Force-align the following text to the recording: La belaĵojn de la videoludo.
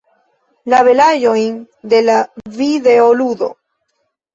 La 0.73 0.79
belaĵojn 0.87 1.61
de 1.95 2.03
la 2.09 2.19
videoludo. 2.59 3.57